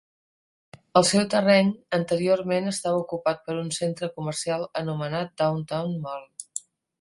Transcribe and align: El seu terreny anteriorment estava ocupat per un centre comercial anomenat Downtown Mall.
El 1.01 1.03
seu 1.09 1.25
terreny 1.33 1.67
anteriorment 1.97 2.71
estava 2.71 3.01
ocupat 3.03 3.45
per 3.51 3.59
un 3.65 3.69
centre 3.77 4.09
comercial 4.17 4.67
anomenat 4.83 5.37
Downtown 5.43 5.95
Mall. 6.09 6.27